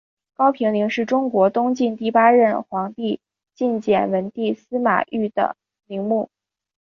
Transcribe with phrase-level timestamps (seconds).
[0.33, 3.19] 高平陵是中国东晋第八任皇帝
[3.53, 6.31] 晋简文帝司马昱的陵墓。